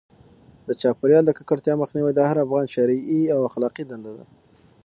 [0.67, 4.25] د چاپیریال د ککړتیا مخنیوی د هر افغان شرعي او اخلاقي دنده ده.